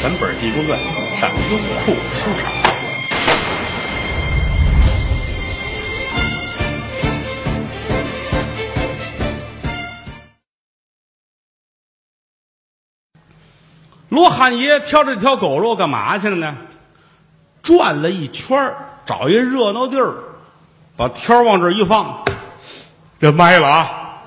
[0.00, 0.78] 全本《地宫传》，
[1.18, 2.52] 上优酷收场。
[14.08, 16.56] 罗汉爷挑着这条狗肉干嘛去了呢？
[17.62, 20.14] 转了一圈找一热闹地儿，
[20.96, 22.24] 把挑往这一放，
[23.18, 24.22] 这卖了啊！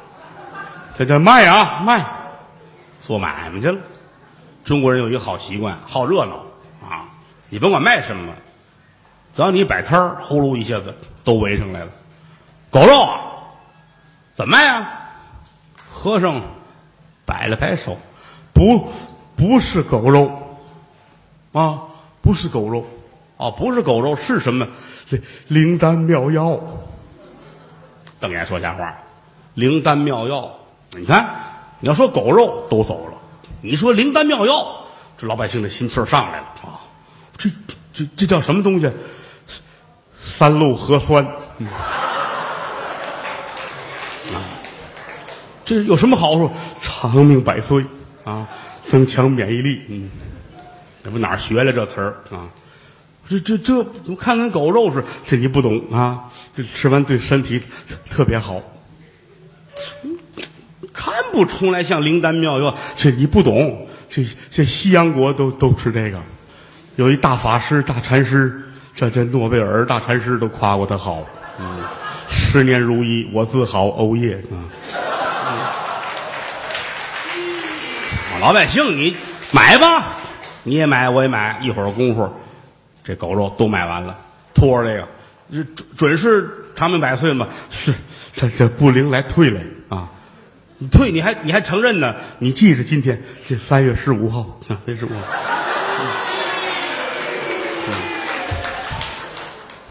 [0.98, 2.06] 这叫卖啊卖，
[3.02, 3.78] 做买卖去了。
[4.70, 6.44] 中国人有一个好习惯，好热闹
[6.88, 7.10] 啊！
[7.50, 8.36] 你甭管卖什么，
[9.34, 11.88] 只要你摆摊儿，呼噜一下子都围上来了。
[12.70, 13.20] 狗肉啊，
[14.36, 15.10] 怎么卖啊？
[15.90, 16.44] 和尚
[17.26, 17.98] 摆了摆手，
[18.54, 18.90] 不，
[19.36, 20.60] 不是狗肉
[21.52, 21.86] 啊，
[22.22, 22.86] 不是狗肉
[23.38, 24.68] 啊，不是狗肉是什么？
[25.10, 26.62] 灵灵丹妙药。
[28.20, 29.00] 瞪眼说瞎话，
[29.56, 30.60] 灵丹妙药。
[30.92, 31.38] 你看，
[31.80, 33.18] 你要说狗肉都走了，
[33.62, 34.86] 你说灵丹妙药，
[35.18, 36.80] 这老百姓的心气儿上来了啊！
[37.38, 37.50] 这
[37.94, 38.90] 这这叫什么东西？
[40.24, 41.28] 三鹿核酸。
[41.58, 41.68] 嗯
[44.34, 44.42] 啊，
[45.66, 46.52] 这有什么好处？
[46.82, 47.86] 长命百岁
[48.24, 48.48] 啊，
[48.84, 49.82] 增强免疫力。
[49.90, 50.10] 嗯，
[51.04, 52.48] 这不哪儿学来这词儿啊？
[53.28, 56.32] 这这这，我看看狗肉是这你不懂啊？
[56.56, 57.66] 这吃完对身体特
[58.10, 58.62] 特别好。
[61.40, 63.88] 不出来像灵丹妙药，这你不懂。
[64.10, 66.20] 这这西洋国都都吃这个，
[66.98, 68.62] 有一大法师、大禅师，
[68.94, 71.26] 这这诺贝尔大禅师都夸过他好。
[71.58, 71.80] 嗯，
[72.30, 73.88] 十年如一，我自豪。
[73.88, 74.68] 欧耶啊！
[78.42, 79.16] 老百姓，你
[79.52, 80.08] 买吧，
[80.64, 81.62] 你也买，我也买。
[81.64, 82.30] 一会儿功夫，
[83.06, 84.18] 这狗肉都买完了。
[84.54, 85.08] 托着这个，
[85.50, 87.48] 准准是长命百岁嘛？
[87.72, 87.94] 是，
[88.34, 90.10] 这这不灵来退了啊！
[90.82, 92.16] 你退，你还你还承认呢？
[92.40, 95.16] 你记着今天这三月十五号啊，三月十五号。
[97.88, 97.94] 嗯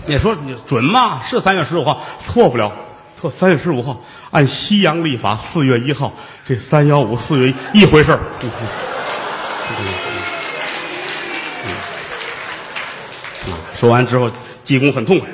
[0.07, 1.21] 你说你准吗？
[1.23, 2.73] 是三月十五号，错不了，
[3.21, 6.15] 错三月十五号，按西洋历法四月一号，
[6.47, 8.21] 这三幺五四月一一回事儿。
[8.41, 8.51] 嗯
[11.67, 14.31] 嗯啊说完之后，
[14.63, 15.29] 济公很痛快。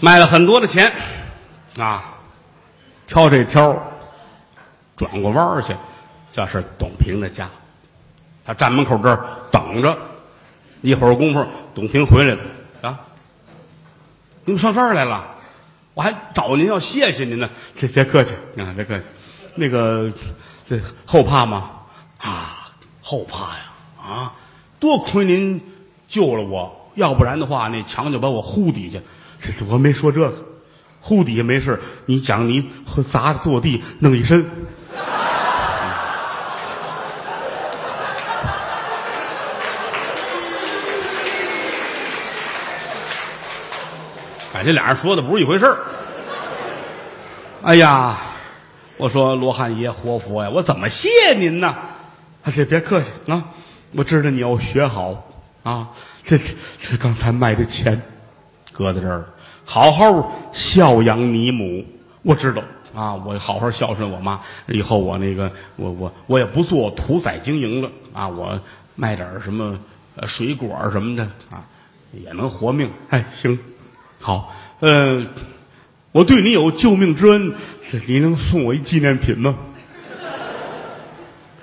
[0.00, 0.90] 卖了很多的钱，
[1.78, 2.14] 啊，
[3.06, 3.76] 挑这挑，
[4.96, 5.76] 转过弯去，
[6.32, 7.48] 这是董平的家。
[8.44, 9.96] 他站门口这儿等着，
[10.80, 12.40] 一会儿功夫，董平回来了
[12.80, 13.00] 啊，
[14.46, 15.36] 您上这儿来了，
[15.92, 17.50] 我还找您要谢谢您呢。
[17.76, 19.04] 这别客气啊，别客气。
[19.54, 20.10] 那个，
[20.66, 21.70] 这后怕吗？
[22.16, 22.70] 啊，
[23.02, 23.60] 后怕呀
[24.02, 24.32] 啊！
[24.78, 25.60] 多亏您
[26.08, 28.98] 救了我，要不然的话，那墙就把我呼底下。
[29.40, 30.34] 这这我没说这个，
[31.00, 31.80] 呼底下没事。
[32.06, 32.68] 你讲你
[33.08, 34.44] 砸坐地弄一身。
[44.52, 45.78] 哎，这俩人说的不是一回事儿。
[47.62, 48.18] 哎呀，
[48.98, 51.68] 我说罗汉爷活佛呀，我怎么谢您呢？
[52.42, 53.44] 啊，这别客气啊，
[53.92, 55.30] 我知道你要学好
[55.62, 55.88] 啊。
[56.22, 56.44] 这这
[56.78, 58.02] 这刚才卖的钱，
[58.80, 59.26] 搁在这儿，
[59.66, 61.84] 好好孝养你母。
[62.22, 62.62] 我知道
[62.94, 64.40] 啊，我好好孝顺我妈。
[64.68, 68.58] 以后我那个，我我我也不做屠宰经营了啊，我
[68.96, 69.78] 卖点什么
[70.26, 71.62] 水果什么的啊，
[72.12, 72.90] 也能活命。
[73.10, 73.58] 哎，行，
[74.18, 75.28] 好，嗯、
[76.12, 77.52] 我对你有救命之恩，
[77.90, 79.58] 这你能送我一纪念品吗？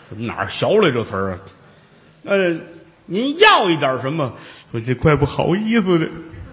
[0.09, 1.39] 哪儿学来这词儿啊？
[2.25, 2.55] 呃，
[3.07, 4.33] 您要一点什么？
[4.71, 6.07] 我这怪不好意思的。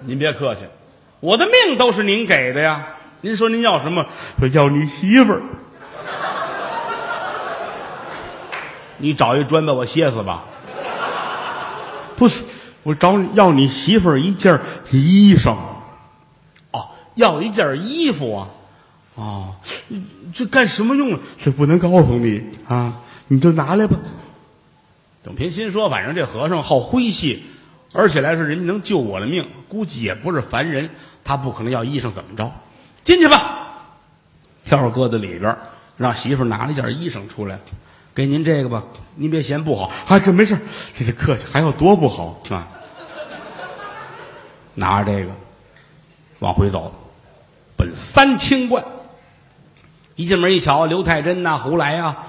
[0.07, 0.65] 您别客气，
[1.21, 2.89] 我的命都是您给的呀。
[3.23, 4.07] 您说您要什么？
[4.39, 5.43] 说要你媳妇儿。
[8.99, 10.45] 你找一砖把我歇死吧。
[12.17, 12.43] 不是，
[12.83, 15.57] 我找你要你媳妇儿一件衣裳。
[16.71, 18.49] 哦，要一件衣服啊。
[19.15, 19.55] 哦，
[20.35, 21.19] 这干什么用？
[21.43, 23.97] 这不能告诉你啊，你就拿来吧。
[25.23, 27.39] 董平心说：“反正这和尚好诙谐，
[27.95, 30.91] 而且来说人家能救我的命，估计也不是凡人，
[31.25, 32.53] 他不可能要衣裳怎么着？
[33.05, 33.77] 进去吧，
[34.65, 35.57] 挑搁在里边，
[35.97, 37.61] 让媳妇拿了一件衣裳出来，
[38.15, 38.83] 给您这个吧，
[39.15, 40.59] 您别嫌不好啊，这没事，
[40.97, 42.69] 这这客气，还有多不好啊？
[44.75, 45.33] 拿着这个
[46.41, 46.93] 往回走，
[47.77, 48.85] 奔三清观。
[50.17, 52.27] 一进门一瞧，刘太真呐、胡来啊、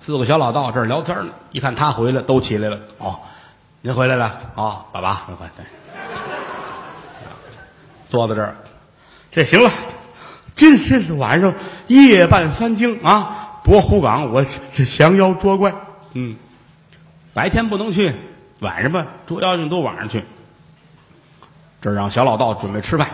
[0.00, 1.32] 四个小老道这儿聊天呢。
[1.50, 2.78] 一看他回来，都起来了。
[2.98, 3.20] 哦，
[3.82, 5.48] 您回来了哦，爸爸，快
[8.08, 8.54] 坐在这儿，
[9.32, 9.70] 这行了，
[10.54, 11.54] 今天是晚上
[11.86, 14.44] 夜半三更啊，博湖岗我
[14.74, 15.72] 这降妖捉怪，
[16.12, 16.36] 嗯，
[17.32, 18.14] 白天不能去，
[18.58, 20.24] 晚上吧，捉妖精都晚上去。
[21.80, 23.08] 这让小老道准备吃饭，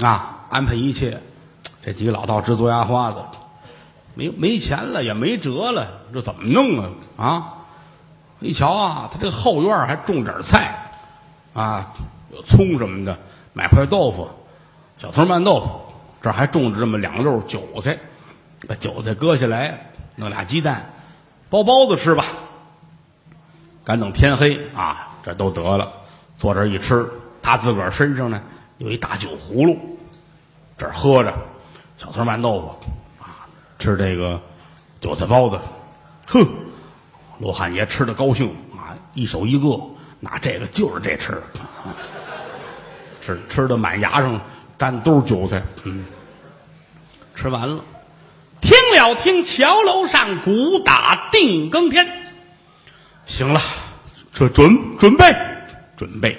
[0.00, 1.20] 啊，安排一切。
[1.82, 3.18] 这几个老道直嘬牙花子，
[4.14, 6.90] 没没钱了，也没辙了，这怎么弄啊？
[7.18, 7.54] 啊！
[8.40, 10.74] 一瞧啊，他这个后院还种点菜，
[11.54, 11.92] 啊，
[12.32, 13.16] 有葱什么的，
[13.52, 14.28] 买块豆腐，
[14.98, 15.80] 小葱拌豆腐，
[16.22, 17.98] 这还种着这么两溜韭菜，
[18.66, 20.90] 把韭菜割下来，弄俩鸡蛋，
[21.50, 22.24] 包包子吃吧。
[23.84, 25.90] 赶等天黑啊，这都得了，
[26.36, 27.10] 坐这一吃，
[27.42, 28.40] 他自个儿身上呢
[28.78, 29.78] 有一大酒葫芦，
[30.78, 31.32] 这喝着。
[31.98, 32.66] 小葱拌豆腐，
[33.22, 33.44] 啊，
[33.78, 34.40] 吃这个
[35.02, 35.58] 韭菜包子，
[36.26, 36.46] 哼，
[37.40, 39.80] 罗汉爷吃的高兴啊，一手一个，
[40.20, 41.42] 拿这个就是这吃，
[43.20, 44.40] 吃吃的满牙上
[44.78, 46.04] 沾都是韭菜，嗯，
[47.34, 47.82] 吃完了，
[48.60, 52.06] 听了听桥楼上鼓打定更天，
[53.24, 53.60] 行了，
[54.32, 55.34] 这准准备
[55.96, 56.38] 准备，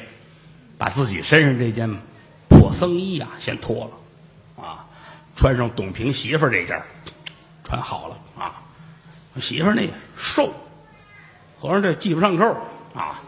[0.78, 1.90] 把自己身上这件
[2.48, 4.64] 破僧衣啊先脱了。
[4.64, 4.86] 啊
[5.36, 6.80] 穿上董平媳妇这件
[7.64, 8.62] 穿好了啊！
[9.40, 10.54] 媳妇那瘦，
[11.62, 12.44] 和尚这系不上扣
[12.96, 13.22] 啊，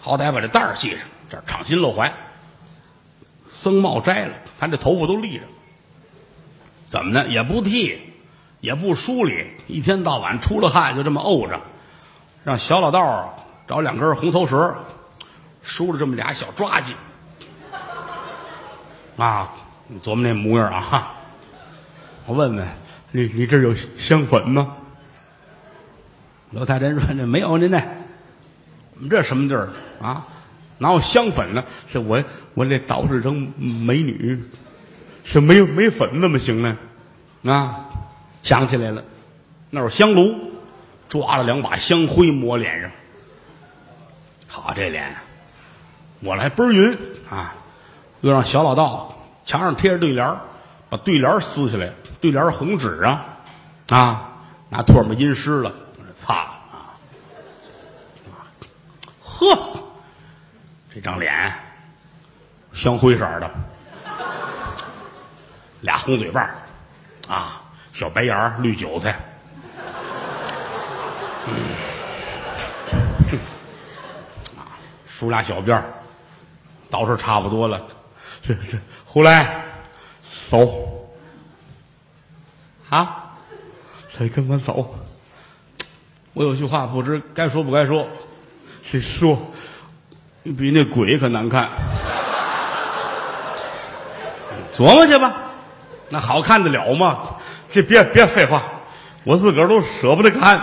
[0.00, 0.98] 好歹把这带儿系上，
[1.30, 2.12] 这敞心露怀。
[3.52, 5.44] 僧帽摘了，他这头发都立着，
[6.90, 7.28] 怎么呢？
[7.28, 8.00] 也不剃，
[8.60, 11.60] 也不梳理，一天到晚出了汗就这么沤着，
[12.42, 14.74] 让小老道找两根红头绳，
[15.62, 16.94] 梳了这么俩小抓髻，
[19.22, 19.52] 啊，
[19.86, 21.14] 你琢磨那模样啊！
[22.26, 22.68] 我问问
[23.12, 24.76] 你，你这有香粉吗？
[26.50, 27.82] 老太太说：“这没有您呢。
[28.94, 29.68] 我们这什么地儿
[30.00, 30.26] 啊？
[30.78, 31.64] 哪有香粉呢？
[31.92, 32.22] 这我
[32.54, 34.42] 我这捯饬成美女，
[35.24, 36.78] 是没没粉怎么行呢？
[37.44, 37.86] 啊，
[38.42, 39.04] 想起来了，
[39.70, 40.34] 那有香炉，
[41.08, 42.90] 抓了两把香灰抹脸上。
[44.46, 45.16] 好，这脸
[46.20, 46.96] 抹来倍儿匀
[47.30, 47.54] 啊！
[48.20, 50.36] 又让小老道墙上贴着对联
[50.88, 53.24] 把对联撕下来。”对联红纸啊，
[53.90, 54.32] 啊，
[54.70, 55.72] 拿唾沫阴湿了，
[56.16, 56.98] 擦啊，
[59.38, 59.80] 呵，
[60.92, 61.54] 这张脸
[62.72, 63.48] 香灰色的，
[65.80, 66.56] 俩红嘴巴
[67.28, 67.62] 啊，
[67.92, 69.16] 小白眼绿韭菜，
[71.46, 71.54] 嗯，
[74.58, 74.74] 啊，
[75.06, 75.84] 梳俩小辫儿
[76.90, 77.80] 倒是差不多了，
[78.42, 78.76] 这这，
[79.06, 79.64] 胡来，
[80.50, 81.08] 走。
[82.90, 83.36] 啊，
[84.08, 84.96] 谁跟我走？
[86.32, 88.08] 我有句话不知该说不该说，
[88.90, 89.38] 这说？
[90.56, 91.68] 比那鬼可难看。
[94.72, 95.34] 琢磨去吧，
[96.08, 97.36] 那好看得了吗？
[97.70, 98.62] 这别别废话，
[99.24, 100.58] 我自个儿都舍不得看。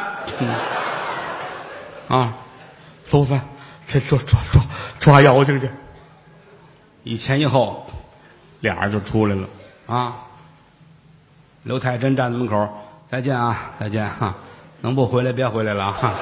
[2.07, 2.33] 啊，
[3.05, 3.41] 走吧，
[3.85, 4.61] 这抓抓抓
[4.99, 5.69] 抓妖精去。
[7.03, 7.87] 一前一后，
[8.61, 9.47] 俩人就出来了
[9.85, 10.15] 啊。
[11.61, 12.67] 刘太真站在门口，
[13.07, 14.33] 再见啊，再见哈！
[14.81, 16.13] 能不回来别回来了哈！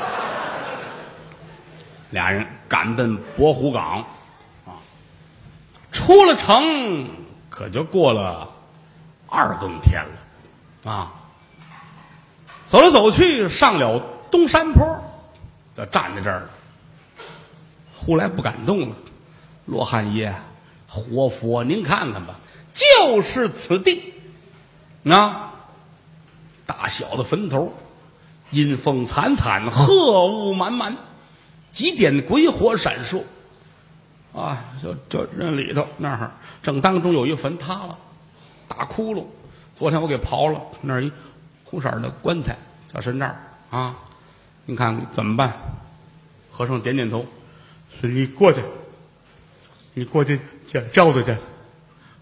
[2.13, 4.06] 俩人赶奔博湖岗，
[4.68, 4.77] 啊，
[5.92, 7.10] 出了城
[7.50, 8.50] 可就过了
[9.27, 10.03] 二更天
[10.84, 11.12] 了，啊，
[12.67, 15.03] 走来走去上了东山坡，
[15.75, 16.50] 就站在这儿了。
[17.98, 18.96] 忽来不敢动了，
[19.65, 20.36] 罗汉爷，
[20.88, 22.36] 活佛，您看看吧，
[22.74, 24.13] 就是此地。
[25.01, 25.50] 那
[26.67, 27.74] 大小的坟头，
[28.51, 30.98] 阴风惨惨，鹤雾满满，
[31.74, 33.24] 几点鬼火闪烁，
[34.34, 37.98] 啊，就就那里头那儿正当中有一坟塌了，
[38.70, 39.25] 大窟窿。
[39.75, 41.12] 昨天我给刨了，那儿一
[41.65, 42.56] 红色的棺材，
[42.94, 43.36] 叫神那儿
[43.72, 43.96] 啊。
[44.65, 45.51] 你看怎么办？
[46.51, 47.25] 和尚点点头，
[47.89, 48.62] 说：“你过去，
[49.96, 51.36] 你过去叫叫他去。”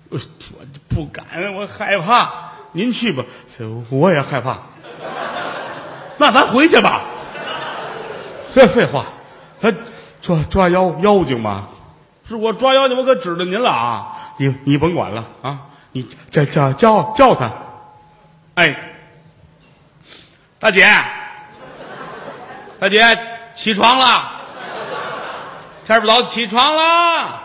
[0.10, 0.18] 我
[0.88, 2.52] 不敢，我害怕。
[2.72, 3.26] 您去吧，
[3.90, 4.62] 我也害怕。
[6.18, 7.06] 那咱回去吧。
[8.56, 9.06] 这废话，
[9.62, 9.76] 咱
[10.22, 11.68] 抓抓妖妖精嘛。
[12.28, 14.18] 是我抓妖精，我可指着您了啊！
[14.38, 15.60] 你你甭管了啊！
[15.92, 17.52] 你叫叫叫叫他。
[18.54, 18.76] 哎，
[20.58, 20.86] 大姐，
[22.80, 23.02] 大姐，
[23.54, 24.32] 起床了。
[25.84, 27.42] 天不早，起床了。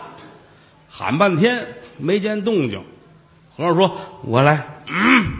[0.89, 2.85] 喊半天没见动静，
[3.57, 5.33] 和尚说：“我来。”嗯，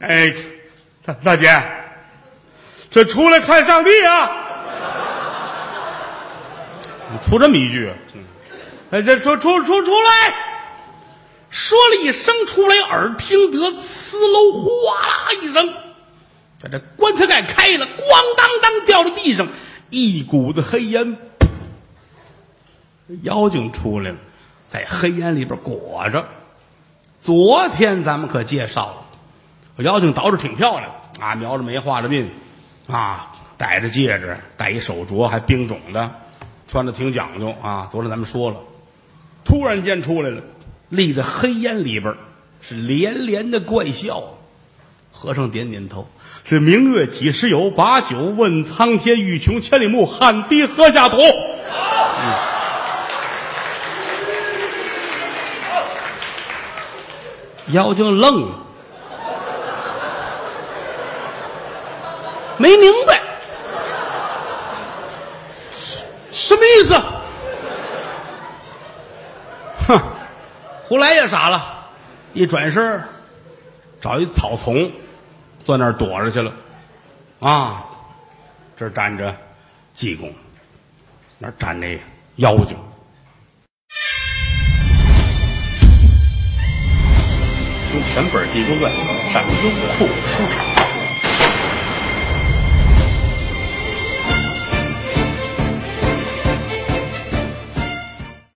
[0.00, 0.34] 哎，
[1.04, 1.62] 大大姐，
[2.90, 4.47] 这出来看上帝啊！
[7.22, 7.92] 出这么一句，
[8.90, 10.34] 哎，这出出出出来，
[11.50, 15.74] 说了一声出来，耳听得呲喽哗啦一声，
[16.60, 19.48] 把这棺材盖开了，咣当当掉到地上，
[19.90, 21.16] 一股子黑烟，
[23.22, 24.16] 妖精出来了，
[24.66, 26.28] 在黑烟里边裹着。
[27.20, 28.94] 昨天咱们可介绍
[29.76, 32.26] 了，妖精倒是挺漂亮啊，描着眉，画着鬓，
[32.86, 36.14] 啊，戴着戒指，戴一手镯，还冰种的，
[36.68, 37.88] 穿的挺讲究啊。
[37.90, 38.58] 昨天咱们说了，
[39.44, 40.42] 突然间出来了，
[40.90, 42.14] 立在黑烟里边，
[42.60, 44.22] 是连连的怪笑。
[45.10, 46.08] 和尚点点头，
[46.44, 47.72] 是明月几时有？
[47.72, 51.18] 把酒问苍天，欲穷千里目，汗滴禾下土。
[57.72, 58.58] 妖精愣了，
[62.56, 63.20] 没明白
[66.30, 66.94] 什么意思。
[69.86, 70.00] 哼，
[70.88, 71.86] 胡来也傻了，
[72.32, 73.04] 一转身
[74.00, 74.90] 找一草丛，
[75.62, 76.50] 坐那儿躲着去了。
[77.40, 77.84] 啊，
[78.74, 79.36] 这站着
[79.92, 80.32] 济公，
[81.36, 82.00] 那站那
[82.36, 82.74] 妖精。
[87.92, 88.90] 用全本《济公传》
[89.30, 90.67] 上优酷书场。